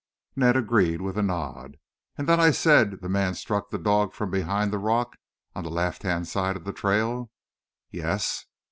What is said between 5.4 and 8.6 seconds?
on the left hand side of the trail?" "Yes."